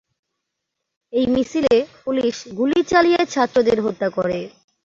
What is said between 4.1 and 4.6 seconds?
করে।